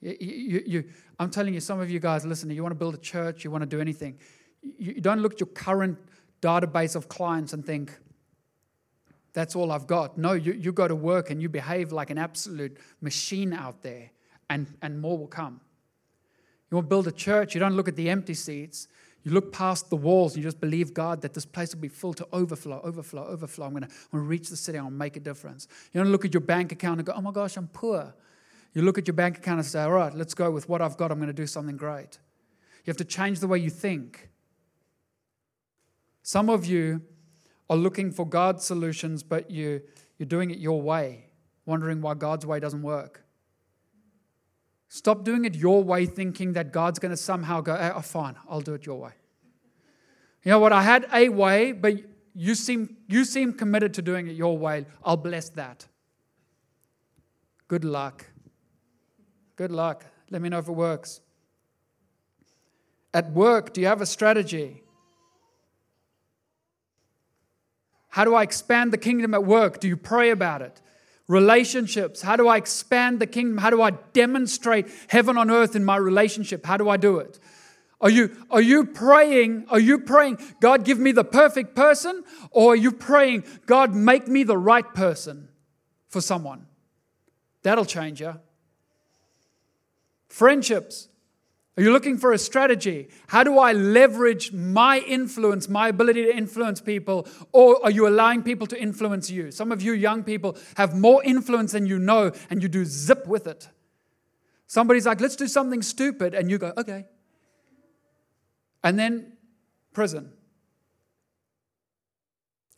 [0.00, 0.84] You, you, you,
[1.18, 3.50] I'm telling you, some of you guys, listen, you want to build a church, you
[3.50, 4.16] want to do anything.
[4.62, 5.98] You don't look at your current
[6.40, 7.98] database of clients and think,
[9.36, 10.16] that's all I've got.
[10.16, 14.10] No, you, you go to work and you behave like an absolute machine out there,
[14.48, 15.60] and, and more will come.
[16.70, 18.88] You want to build a church, you don't look at the empty seats.
[19.24, 21.88] You look past the walls and you just believe God that this place will be
[21.88, 23.66] full to overflow, overflow, overflow.
[23.66, 25.68] I'm going to, reach the city, to make a difference.
[25.92, 28.14] You don't look at your bank account and go, oh my gosh, I'm poor.
[28.72, 30.96] You look at your bank account and say, all right, let's go with what I've
[30.96, 32.18] got, I'm going to do something great.
[32.84, 34.30] You have to change the way you think.
[36.22, 37.02] Some of you
[37.68, 39.82] are looking for God's solutions, but you,
[40.18, 41.26] you're doing it your way,
[41.64, 43.24] wondering why God's way doesn't work.
[44.88, 48.60] Stop doing it your way, thinking that God's going to somehow go, oh, fine, I'll
[48.60, 49.12] do it your way.
[50.44, 50.72] You know what?
[50.72, 51.94] I had a way, but
[52.34, 54.86] you seem, you seem committed to doing it your way.
[55.04, 55.86] I'll bless that.
[57.66, 58.26] Good luck.
[59.56, 60.04] Good luck.
[60.30, 61.20] Let me know if it works.
[63.12, 64.82] At work, do you have a strategy?
[68.16, 69.78] How do I expand the kingdom at work?
[69.78, 70.80] Do you pray about it?
[71.28, 72.22] Relationships.
[72.22, 73.58] How do I expand the kingdom?
[73.58, 76.64] How do I demonstrate heaven on earth in my relationship?
[76.64, 77.38] How do I do it?
[78.00, 79.66] Are you, are you praying?
[79.68, 82.24] Are you praying, God, give me the perfect person?
[82.52, 85.50] Or are you praying, God, make me the right person
[86.08, 86.64] for someone?
[87.64, 88.40] That'll change you.
[90.30, 91.08] Friendships.
[91.76, 93.08] Are you looking for a strategy?
[93.26, 97.28] How do I leverage my influence, my ability to influence people?
[97.52, 99.50] Or are you allowing people to influence you?
[99.50, 103.26] Some of you young people have more influence than you know, and you do zip
[103.26, 103.68] with it.
[104.66, 107.06] Somebody's like, let's do something stupid, and you go, okay.
[108.82, 109.34] And then
[109.92, 110.32] prison.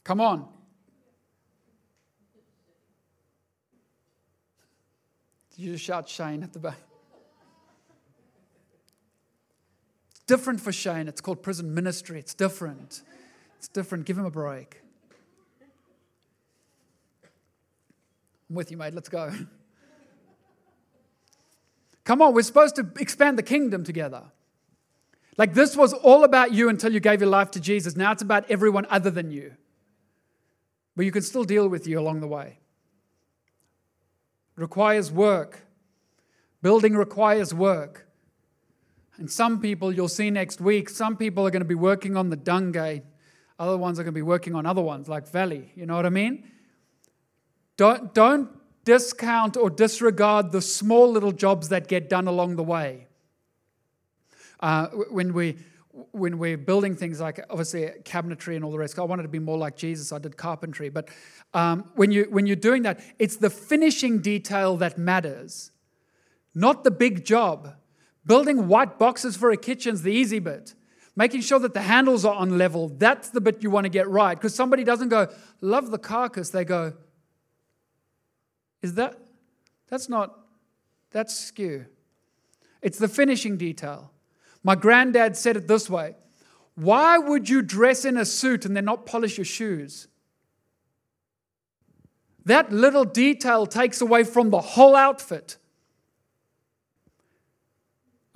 [0.03, 0.49] Come on.
[5.55, 6.88] Did you just shout Shane at the back?
[10.29, 11.09] Different for Shane.
[11.09, 12.21] It's called prison ministry.
[12.21, 13.03] It's different.
[13.57, 14.05] It's different.
[14.05, 14.81] Give him a break.
[18.49, 18.95] I'm with you, mate.
[18.95, 19.33] Let's go.
[22.05, 24.23] Come on, we're supposed to expand the kingdom together.
[25.37, 27.97] Like this was all about you until you gave your life to Jesus.
[27.97, 29.53] Now it's about everyone other than you.
[30.97, 32.59] But you can still deal with you along the way.
[34.57, 35.67] It requires work.
[36.63, 38.08] Building requires work.
[39.19, 42.31] And some people you'll see next week, some people are going to be working on
[42.31, 43.03] the dung gate,
[43.59, 45.73] other ones are going to be working on other ones like Valley.
[45.75, 46.49] You know what I mean?
[47.77, 48.51] Don't, don't
[48.85, 53.07] discount or disregard the small little jobs that get done along the way.
[54.61, 55.57] Uh, when we
[56.13, 59.41] when we're building things like obviously cabinetry and all the rest, I wanted to be
[59.41, 60.13] more like Jesus.
[60.13, 61.09] I did carpentry, but
[61.55, 65.73] um, when you when you're doing that, it's the finishing detail that matters
[66.55, 67.75] not the big job.
[68.29, 70.75] Building white boxes for a kitchen's the easy bit.
[71.17, 74.07] Making sure that the handles are on level, that's the bit you want to get
[74.07, 74.37] right.
[74.37, 75.29] Because somebody doesn't go,
[75.63, 76.51] love the carcass.
[76.51, 76.93] They go,
[78.83, 79.19] is that,
[79.89, 80.39] that's not,
[81.11, 81.87] that's skew.
[82.83, 84.13] It's the finishing detail.
[84.63, 86.15] My granddad said it this way
[86.75, 90.07] Why would you dress in a suit and then not polish your shoes?
[92.45, 95.57] That little detail takes away from the whole outfit.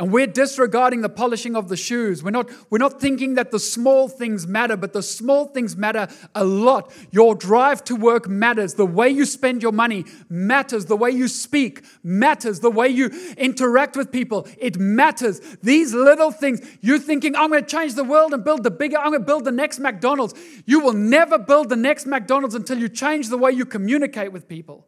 [0.03, 2.25] And we're disregarding the polishing of the shoes.
[2.25, 6.09] We're not, we're not thinking that the small things matter, but the small things matter
[6.35, 6.93] a lot.
[7.13, 8.75] Your drive to work matters.
[8.75, 10.87] The way you spend your money matters.
[10.87, 12.59] The way you speak matters.
[12.59, 15.39] The way you interact with people, it matters.
[15.63, 18.99] These little things, you're thinking, I'm going to change the world and build the bigger,
[18.99, 20.35] I'm going to build the next McDonald's.
[20.67, 24.49] You will never build the next McDonald's until you change the way you communicate with
[24.49, 24.85] people,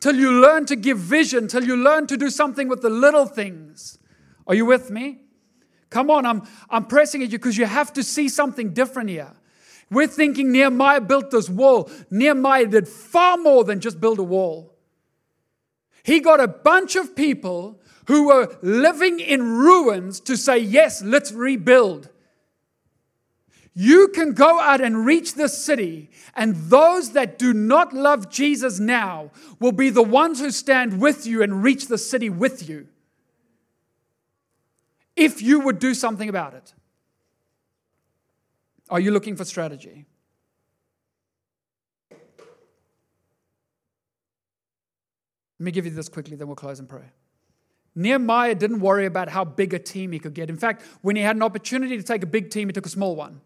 [0.00, 3.26] till you learn to give vision, till you learn to do something with the little
[3.26, 3.98] things.
[4.50, 5.20] Are you with me?
[5.90, 9.30] Come on, I'm, I'm pressing at you because you have to see something different here.
[9.92, 11.88] We're thinking Nehemiah built this wall.
[12.10, 14.74] Nehemiah did far more than just build a wall.
[16.02, 21.30] He got a bunch of people who were living in ruins to say, Yes, let's
[21.30, 22.08] rebuild.
[23.72, 28.80] You can go out and reach this city, and those that do not love Jesus
[28.80, 32.88] now will be the ones who stand with you and reach the city with you
[35.20, 36.72] if you would do something about it.
[38.88, 40.06] Are you looking for strategy?
[42.10, 42.18] Let
[45.58, 47.04] me give you this quickly, then we'll close and pray.
[47.94, 50.48] Nehemiah didn't worry about how big a team he could get.
[50.48, 52.90] In fact, when he had an opportunity to take a big team, he took a
[52.90, 53.42] small one.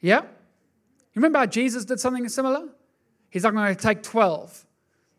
[0.00, 0.22] Yeah?
[0.22, 2.68] You remember how Jesus did something similar?
[3.28, 4.64] He's like, I'm going to take 12,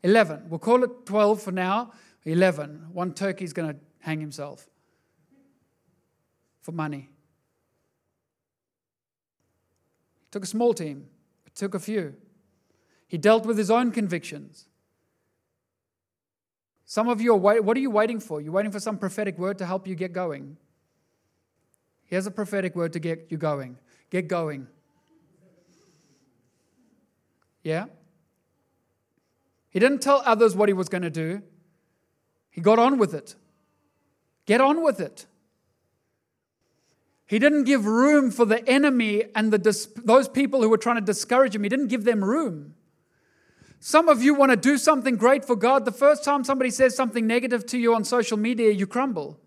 [0.01, 0.45] 11.
[0.49, 1.91] We'll call it 12 for now,
[2.23, 2.87] 11.
[2.93, 4.69] One turkey's going to hang himself
[6.61, 7.09] for money.
[10.21, 11.07] He took a small team,
[11.43, 12.13] but took a few.
[13.07, 14.67] He dealt with his own convictions.
[16.85, 18.39] Some of you are wait, what are you waiting for?
[18.39, 20.57] You're waiting for some prophetic word to help you get going.
[22.05, 23.79] Here's a prophetic word to get you going.
[24.11, 24.67] Get going.
[27.63, 27.85] Yeah?
[29.71, 31.41] He didn't tell others what he was going to do.
[32.51, 33.35] He got on with it.
[34.45, 35.25] Get on with it.
[37.27, 41.01] He didn't give room for the enemy and the those people who were trying to
[41.01, 41.63] discourage him.
[41.63, 42.75] He didn't give them room.
[43.79, 45.85] Some of you want to do something great for God.
[45.85, 49.39] The first time somebody says something negative to you on social media, you crumble.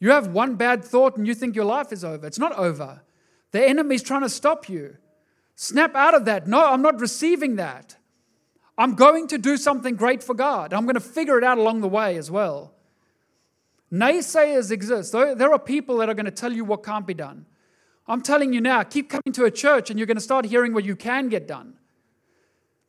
[0.00, 2.26] You have one bad thought and you think your life is over.
[2.26, 3.02] It's not over.
[3.50, 4.96] The enemy's trying to stop you.
[5.54, 6.46] Snap out of that.
[6.46, 7.96] No, I'm not receiving that.
[8.76, 10.72] I'm going to do something great for God.
[10.72, 12.74] I'm going to figure it out along the way as well.
[13.92, 15.12] Naysayers exist.
[15.12, 17.46] There are people that are going to tell you what can't be done.
[18.06, 20.72] I'm telling you now, keep coming to a church and you're going to start hearing
[20.72, 21.74] what you can get done.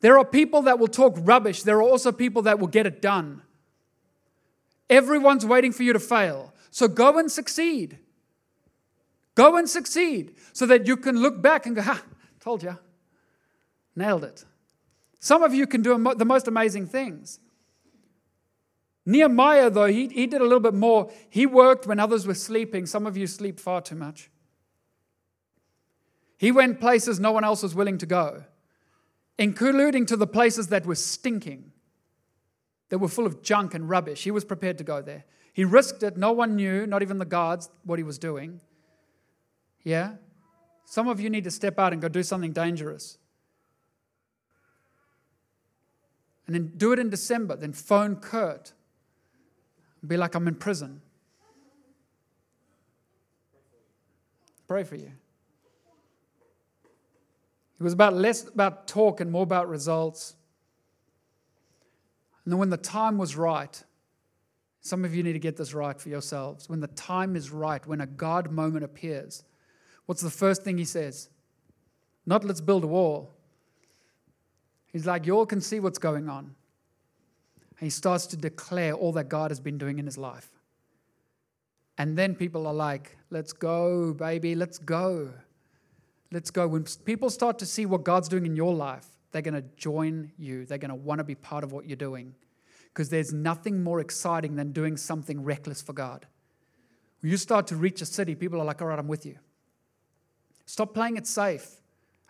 [0.00, 1.62] There are people that will talk rubbish.
[1.62, 3.42] There are also people that will get it done.
[4.88, 6.54] Everyone's waiting for you to fail.
[6.70, 7.98] So go and succeed.
[9.34, 12.02] Go and succeed so that you can look back and go, ha,
[12.40, 12.78] told you.
[13.94, 14.44] Nailed it.
[15.18, 17.40] Some of you can do the most amazing things.
[19.10, 21.10] Nehemiah, though, he, he did a little bit more.
[21.28, 22.86] He worked when others were sleeping.
[22.86, 24.30] Some of you sleep far too much.
[26.38, 28.44] He went places no one else was willing to go,
[29.36, 31.72] including to the places that were stinking,
[32.88, 34.22] that were full of junk and rubbish.
[34.22, 35.24] He was prepared to go there.
[35.52, 36.16] He risked it.
[36.16, 38.60] No one knew, not even the guards, what he was doing.
[39.82, 40.12] Yeah?
[40.84, 43.18] Some of you need to step out and go do something dangerous.
[46.46, 47.56] And then do it in December.
[47.56, 48.72] Then phone Kurt
[50.06, 51.00] be like, I'm in prison.
[54.66, 55.12] Pray for you.
[57.78, 60.36] It was about less about talk and more about results.
[62.44, 63.82] And then when the time was right,
[64.80, 66.68] some of you need to get this right for yourselves.
[66.68, 69.44] When the time is right, when a God moment appears,
[70.06, 71.28] what's the first thing he says?
[72.26, 73.34] Not let's build a wall.
[74.92, 76.54] He's like, you all can see what's going on.
[77.80, 80.50] And he starts to declare all that God has been doing in his life.
[81.96, 85.30] And then people are like, let's go, baby, let's go.
[86.30, 86.68] Let's go.
[86.68, 90.30] When people start to see what God's doing in your life, they're going to join
[90.36, 90.66] you.
[90.66, 92.34] They're going to want to be part of what you're doing.
[92.92, 96.26] Because there's nothing more exciting than doing something reckless for God.
[97.22, 99.36] When you start to reach a city, people are like, all right, I'm with you.
[100.66, 101.80] Stop playing it safe.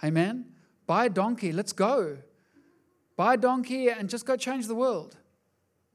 [0.04, 0.46] Amen?
[0.86, 2.18] Buy a donkey, let's go.
[3.16, 5.16] Buy a donkey and just go change the world.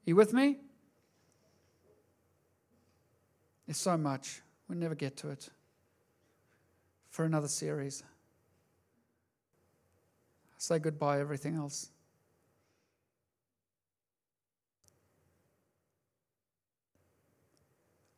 [0.06, 0.56] You with me?
[3.66, 4.40] There's so much.
[4.68, 5.48] We'll never get to it
[7.10, 8.02] for another series.
[10.58, 11.90] Say goodbye, everything else.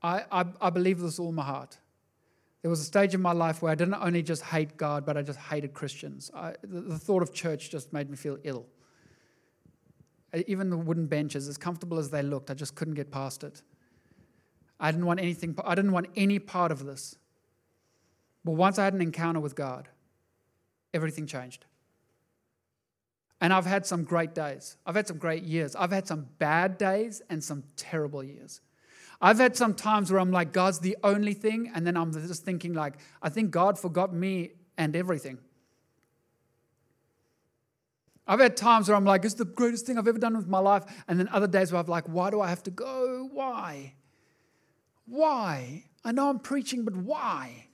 [0.02, 1.76] I, I, I believe this all my heart.
[2.62, 5.16] There was a stage in my life where I didn't only just hate God, but
[5.16, 6.30] I just hated Christians.
[6.34, 8.66] I, the, the thought of church just made me feel ill.
[10.46, 13.62] Even the wooden benches, as comfortable as they looked, I just couldn't get past it.
[14.78, 17.16] I didn't want anything, I didn't want any part of this.
[18.44, 19.88] But once I had an encounter with God,
[20.94, 21.64] everything changed.
[23.40, 24.76] And I've had some great days.
[24.84, 25.76] I've had some great years.
[25.76, 28.60] I've had some bad days and some terrible years.
[29.20, 31.70] I've had some times where I'm like, God's the only thing.
[31.74, 35.38] And then I'm just thinking, like, I think God forgot me and everything.
[38.28, 40.58] I've had times where I'm like, it's the greatest thing I've ever done with my
[40.58, 40.84] life.
[41.08, 43.30] And then other days where I'm like, why do I have to go?
[43.32, 43.94] Why?
[45.06, 45.84] Why?
[46.04, 47.64] I know I'm preaching, but why?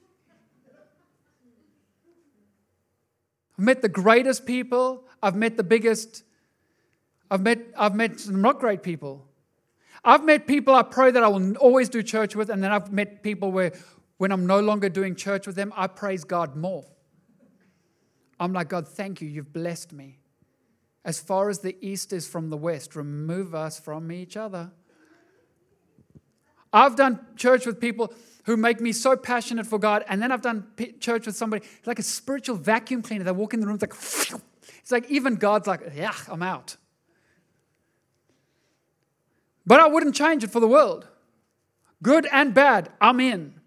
[3.59, 5.03] I've met the greatest people.
[5.21, 6.23] I've met the biggest.
[7.29, 9.27] I've met, I've met some not great people.
[10.05, 12.93] I've met people I pray that I will always do church with, and then I've
[12.93, 13.73] met people where
[14.17, 16.85] when I'm no longer doing church with them, I praise God more.
[18.39, 19.27] I'm like, God, thank you.
[19.27, 20.19] You've blessed me.
[21.05, 24.71] As far as the east is from the west, remove us from each other.
[26.73, 28.11] I've done church with people
[28.45, 30.65] who make me so passionate for God, and then I've done
[30.99, 33.23] church with somebody like a spiritual vacuum cleaner.
[33.23, 34.41] They walk in the room, it's like,
[34.81, 36.75] it's like even God's like, yeah, I'm out.
[39.63, 41.07] But I wouldn't change it for the world.
[42.01, 43.61] Good and bad, I'm in.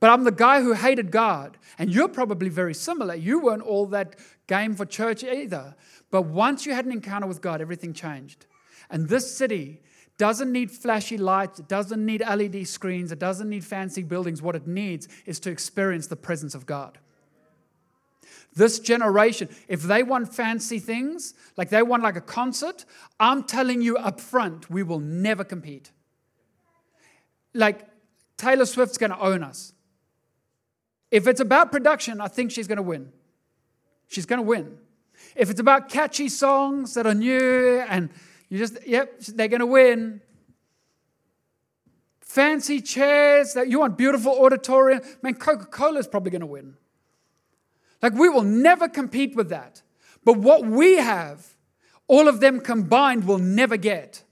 [0.00, 1.58] But I'm the guy who hated God.
[1.78, 3.14] And you're probably very similar.
[3.14, 5.76] You weren't all that game for church either.
[6.10, 8.46] But once you had an encounter with God, everything changed.
[8.90, 9.80] And this city
[10.18, 14.42] doesn't need flashy lights, it doesn't need LED screens, it doesn't need fancy buildings.
[14.42, 16.98] What it needs is to experience the presence of God.
[18.54, 22.84] This generation, if they want fancy things, like they want like a concert,
[23.18, 25.92] I'm telling you up front, we will never compete.
[27.54, 27.86] Like
[28.36, 29.72] Taylor Swift's going to own us.
[31.10, 33.12] If it's about production, I think she's going to win.
[34.08, 34.78] She's going to win.
[35.36, 38.10] If it's about catchy songs that are new and
[38.48, 40.20] you just, yep, they're going to win.
[42.20, 46.76] Fancy chairs that you want beautiful auditorium, man, Coca Cola is probably going to win.
[48.02, 49.82] Like, we will never compete with that.
[50.24, 51.54] But what we have,
[52.08, 54.22] all of them combined will never get.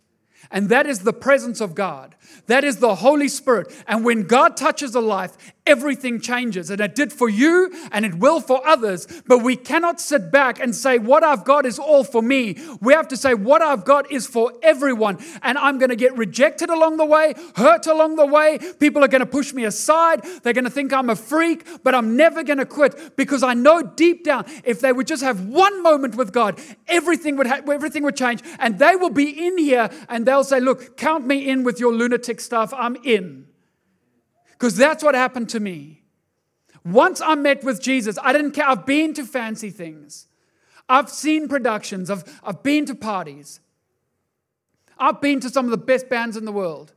[0.51, 2.15] And that is the presence of God.
[2.47, 3.75] That is the Holy Spirit.
[3.87, 5.37] And when God touches a life,
[5.69, 6.71] everything changes.
[6.71, 9.07] And it did for you and it will for others.
[9.27, 12.57] But we cannot sit back and say, What I've got is all for me.
[12.81, 15.19] We have to say, What I've got is for everyone.
[15.43, 18.59] And I'm going to get rejected along the way, hurt along the way.
[18.79, 20.23] People are going to push me aside.
[20.43, 23.55] They're going to think I'm a freak, but I'm never going to quit because I
[23.55, 27.61] know deep down if they would just have one moment with God, everything would, ha-
[27.71, 28.43] everything would change.
[28.59, 31.93] And they will be in here and they'll say, Look, count me in with your
[31.93, 32.73] lunatic stuff.
[32.75, 33.48] I'm in.
[34.59, 36.03] Because that's what happened to me.
[36.85, 38.67] Once I met with Jesus, I didn't care.
[38.67, 40.27] I've been to fancy things,
[40.89, 43.61] I've seen productions, I've, I've been to parties,
[44.99, 46.93] I've been to some of the best bands in the world.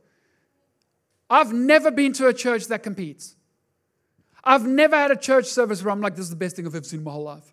[1.30, 3.36] I've never been to a church that competes.
[4.44, 6.74] I've never had a church service where I'm like, this is the best thing I've
[6.74, 7.52] ever seen in my whole life.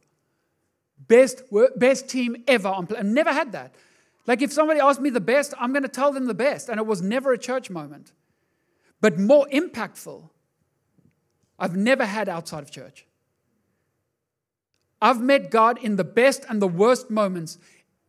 [1.08, 1.44] Best,
[1.78, 3.00] best team ever on play.
[3.00, 3.76] I've never had that.
[4.28, 6.68] Like if somebody asked me the best, I'm going to tell them the best.
[6.68, 8.12] And it was never a church moment
[9.02, 10.30] but more impactful,
[11.58, 13.06] I've never had outside of church.
[15.02, 17.58] I've met God in the best and the worst moments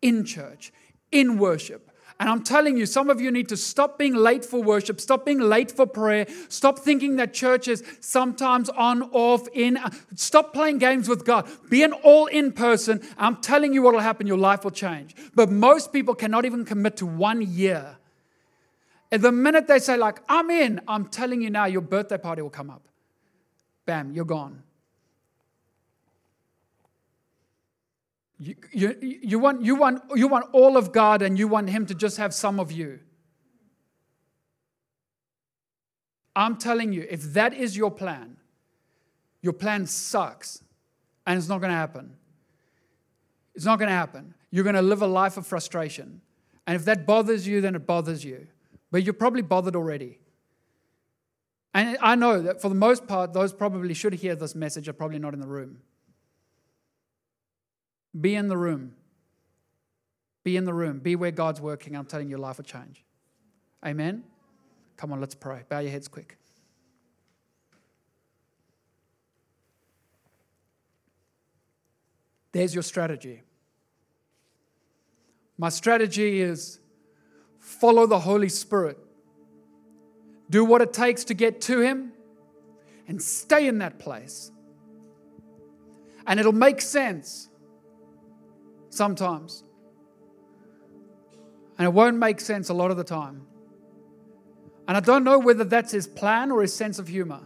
[0.03, 0.72] in church,
[1.12, 1.90] in worship.
[2.18, 5.24] And I'm telling you, some of you need to stop being late for worship, stop
[5.24, 9.79] being late for prayer, stop thinking that church is sometimes on, off, in.
[9.79, 11.48] Uh, stop playing games with God.
[11.70, 13.00] Be an all in person.
[13.16, 14.26] I'm telling you what will happen.
[14.26, 15.16] Your life will change.
[15.35, 17.96] But most people cannot even commit to one year
[19.13, 22.42] and the minute they say, like, I'm in, I'm telling you now, your birthday party
[22.42, 22.87] will come up.
[23.85, 24.63] Bam, you're gone.
[28.38, 31.87] You, you, you, want, you, want, you want all of God and you want Him
[31.87, 33.00] to just have some of you.
[36.37, 38.37] I'm telling you, if that is your plan,
[39.42, 40.63] your plan sucks
[41.27, 42.15] and it's not going to happen.
[43.54, 44.35] It's not going to happen.
[44.52, 46.21] You're going to live a life of frustration.
[46.67, 48.46] And if that bothers you, then it bothers you
[48.91, 50.19] but you're probably bothered already.
[51.73, 54.93] And I know that for the most part, those probably should hear this message are
[54.93, 55.79] probably not in the room.
[58.19, 58.95] Be in the room.
[60.43, 60.99] Be in the room.
[60.99, 61.95] Be where God's working.
[61.95, 63.05] I'm telling you, life will change.
[63.85, 64.25] Amen?
[64.97, 65.63] Come on, let's pray.
[65.69, 66.37] Bow your heads quick.
[72.53, 73.43] There's your strategy.
[75.57, 76.81] My strategy is
[77.71, 78.98] follow the Holy Spirit.
[80.48, 82.12] Do what it takes to get to Him
[83.06, 84.50] and stay in that place.
[86.27, 87.48] And it'll make sense
[88.90, 89.64] sometimes.
[91.79, 93.46] And it won't make sense a lot of the time.
[94.87, 97.40] And I don't know whether that's his plan or his sense of humor.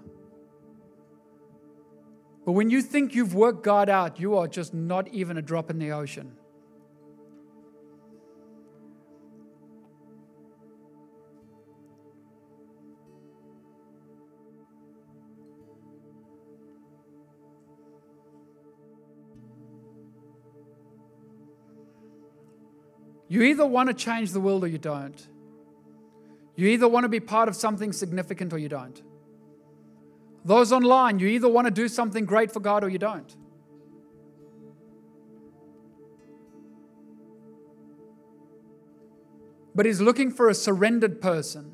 [2.45, 5.70] But when you think you've worked God out, you are just not even a drop
[5.70, 6.37] in the ocean.
[23.35, 25.26] You either want to change the world or you don't.
[26.55, 29.03] You either want to be part of something significant or you don't.
[30.45, 33.35] Those online, you either want to do something great for God or you don't.
[39.74, 41.72] But He's looking for a surrendered person.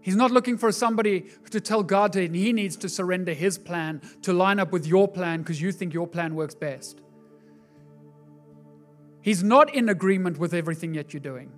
[0.00, 4.00] He's not looking for somebody to tell God that He needs to surrender His plan
[4.22, 7.02] to line up with your plan because you think your plan works best.
[9.26, 11.50] He's not in agreement with everything that you're doing.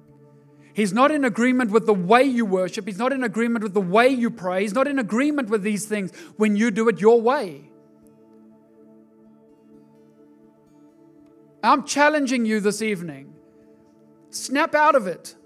[0.72, 2.86] He's not in agreement with the way you worship.
[2.86, 4.62] He's not in agreement with the way you pray.
[4.62, 7.70] He's not in agreement with these things when you do it your way.
[11.62, 13.34] I'm challenging you this evening.
[14.30, 15.36] Snap out of it.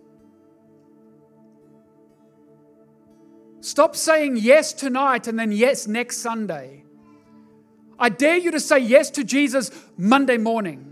[3.62, 6.84] Stop saying yes tonight and then yes next Sunday.
[7.98, 10.91] I dare you to say yes to Jesus Monday morning.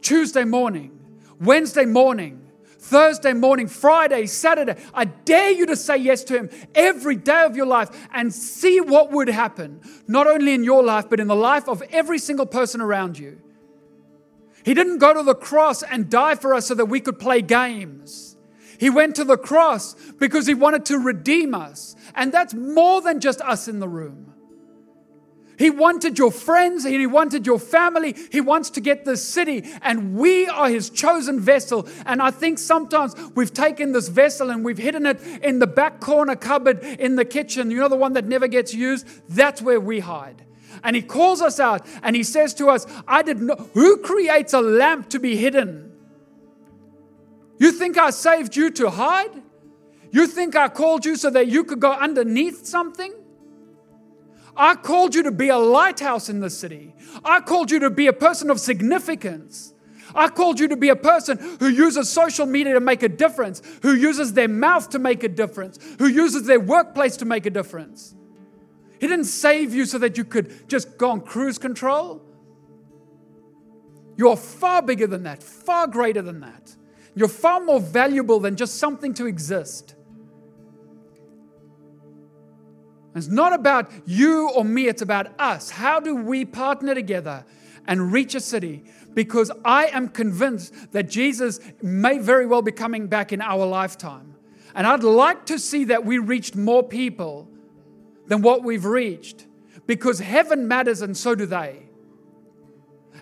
[0.00, 0.98] Tuesday morning,
[1.40, 4.76] Wednesday morning, Thursday morning, Friday, Saturday.
[4.94, 8.80] I dare you to say yes to Him every day of your life and see
[8.80, 12.46] what would happen, not only in your life, but in the life of every single
[12.46, 13.40] person around you.
[14.64, 17.42] He didn't go to the cross and die for us so that we could play
[17.42, 18.36] games.
[18.78, 21.96] He went to the cross because He wanted to redeem us.
[22.14, 24.34] And that's more than just us in the room.
[25.58, 30.14] He wanted your friends, He wanted your family, He wants to get this city, and
[30.14, 31.88] we are His chosen vessel.
[32.06, 36.00] And I think sometimes we've taken this vessel and we've hidden it in the back
[36.00, 39.06] corner cupboard in the kitchen, you know, the one that never gets used?
[39.28, 40.44] That's where we hide.
[40.84, 44.52] And He calls us out and He says to us, I did not, who creates
[44.52, 45.92] a lamp to be hidden?
[47.58, 49.42] You think I saved you to hide?
[50.12, 53.12] You think I called you so that you could go underneath something?
[54.58, 56.94] I called you to be a lighthouse in the city.
[57.24, 59.72] I called you to be a person of significance.
[60.14, 63.62] I called you to be a person who uses social media to make a difference,
[63.82, 67.50] who uses their mouth to make a difference, who uses their workplace to make a
[67.50, 68.16] difference.
[69.00, 72.20] He didn't save you so that you could just go on cruise control.
[74.16, 76.74] You're far bigger than that, far greater than that.
[77.14, 79.94] You're far more valuable than just something to exist.
[83.18, 85.70] It's not about you or me, it's about us.
[85.70, 87.44] How do we partner together
[87.86, 88.84] and reach a city?
[89.12, 94.34] Because I am convinced that Jesus may very well be coming back in our lifetime.
[94.74, 97.48] And I'd like to see that we reached more people
[98.26, 99.46] than what we've reached
[99.86, 101.88] because heaven matters and so do they.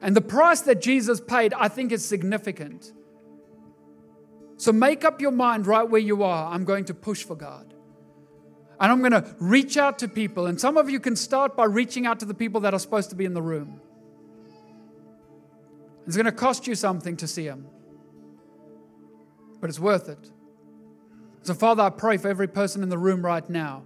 [0.03, 2.93] And the price that Jesus paid, I think, is significant.
[4.59, 6.53] So make up your mind right where you are.
[6.53, 7.73] I'm going to push for God.
[8.79, 10.47] And I'm going to reach out to people.
[10.47, 13.11] And some of you can start by reaching out to the people that are supposed
[13.11, 13.81] to be in the room.
[16.07, 17.67] It's going to cost you something to see them,
[19.61, 20.31] but it's worth it.
[21.43, 23.83] So, Father, I pray for every person in the room right now.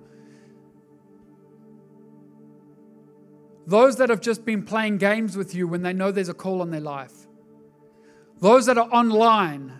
[3.66, 6.60] Those that have just been playing games with you when they know there's a call
[6.60, 7.12] on their life.
[8.40, 9.72] Those that are online,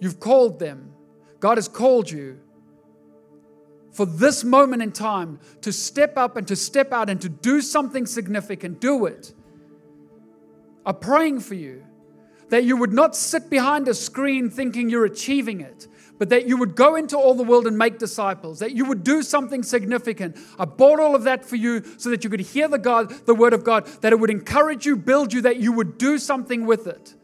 [0.00, 0.92] you've called them.
[1.40, 2.40] God has called you
[3.90, 7.60] for this moment in time to step up and to step out and to do
[7.60, 9.32] something significant, do it.
[10.86, 11.84] I'm praying for you
[12.50, 15.86] that you would not sit behind a screen thinking you're achieving it,
[16.18, 19.04] but that you would go into all the world and make disciples, that you would
[19.04, 20.36] do something significant.
[20.58, 23.34] I bought all of that for you so that you could hear the God, the
[23.34, 26.66] word of God, that it would encourage you, build you, that you would do something
[26.66, 27.14] with it.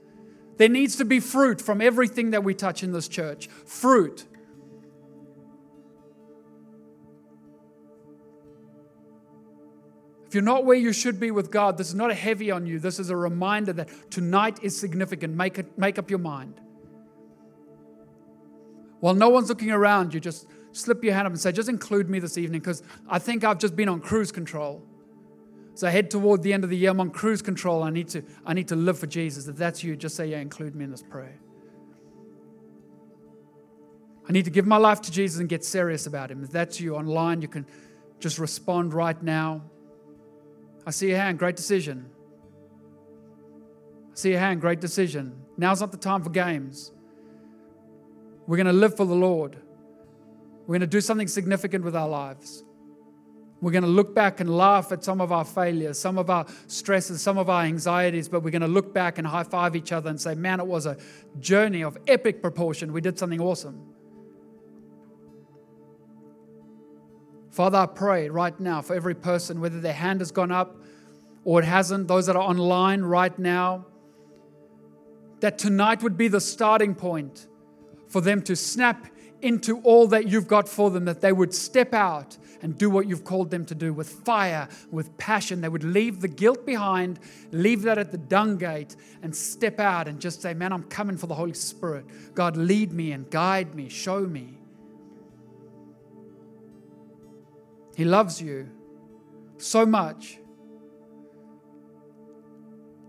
[0.56, 3.48] There needs to be fruit from everything that we touch in this church.
[3.48, 4.24] Fruit.
[10.34, 12.66] If you're not where you should be with God, this is not a heavy on
[12.66, 12.80] you.
[12.80, 15.32] This is a reminder that tonight is significant.
[15.36, 16.60] Make, it, make up your mind.
[18.98, 22.10] While no one's looking around you, just slip your hand up and say, just include
[22.10, 24.82] me this evening because I think I've just been on cruise control.
[25.74, 26.90] So I head toward the end of the year.
[26.90, 27.84] I'm on cruise control.
[27.84, 29.46] I need to, I need to live for Jesus.
[29.46, 31.38] If that's you, just say, yeah, include me in this prayer.
[34.28, 36.42] I need to give my life to Jesus and get serious about Him.
[36.42, 37.66] If that's you online, you can
[38.18, 39.62] just respond right now.
[40.86, 41.38] I see your hand.
[41.38, 42.10] Great decision.
[44.12, 44.60] I see your hand.
[44.60, 45.34] Great decision.
[45.56, 46.92] Now's not the time for games.
[48.46, 49.56] We're going to live for the Lord.
[50.66, 52.64] We're going to do something significant with our lives.
[53.60, 56.44] We're going to look back and laugh at some of our failures, some of our
[56.66, 59.90] stresses, some of our anxieties, but we're going to look back and high five each
[59.90, 60.98] other and say, man, it was a
[61.40, 62.92] journey of epic proportion.
[62.92, 63.93] We did something awesome.
[67.54, 70.74] Father, I pray right now for every person, whether their hand has gone up
[71.44, 73.86] or it hasn't, those that are online right now,
[75.38, 77.46] that tonight would be the starting point
[78.08, 79.06] for them to snap
[79.40, 83.06] into all that you've got for them, that they would step out and do what
[83.06, 85.60] you've called them to do with fire, with passion.
[85.60, 87.20] They would leave the guilt behind,
[87.52, 91.16] leave that at the dung gate, and step out and just say, Man, I'm coming
[91.16, 92.04] for the Holy Spirit.
[92.34, 94.58] God, lead me and guide me, show me.
[97.94, 98.68] He loves you
[99.56, 100.38] so much.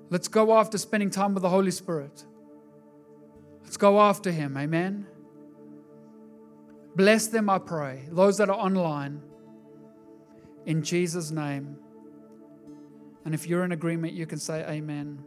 [0.10, 2.24] Let's go after spending time with the Holy Spirit.
[3.64, 4.56] Let's go after Him.
[4.58, 5.08] Amen.
[6.96, 8.06] Bless them, I pray.
[8.12, 9.22] Those that are online,
[10.66, 11.78] in Jesus' name.
[13.26, 15.24] And if you're in agreement, you can say Amen.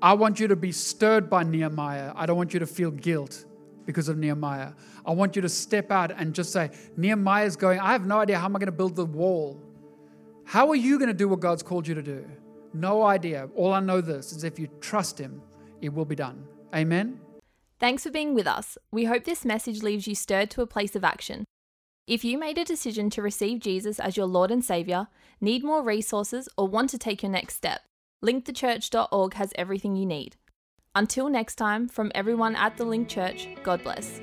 [0.00, 2.12] I want you to be stirred by Nehemiah.
[2.16, 3.44] I don't want you to feel guilt
[3.86, 4.72] because of Nehemiah.
[5.06, 8.38] I want you to step out and just say, Nehemiah's going, I have no idea
[8.38, 9.60] how am I going to build the wall.
[10.44, 12.24] How are you going to do what God's called you to do?
[12.74, 13.48] No idea.
[13.54, 15.42] All I know this is if you trust Him,
[15.80, 16.44] it will be done.
[16.74, 17.20] Amen.
[17.78, 18.78] Thanks for being with us.
[18.90, 21.44] We hope this message leaves you stirred to a place of action.
[22.06, 25.08] If you made a decision to receive Jesus as your Lord and Savior,
[25.40, 27.82] need more resources, or want to take your next step,
[28.24, 30.36] linkthechurch.org has everything you need.
[30.94, 34.20] Until next time, from everyone at the Link Church, God bless.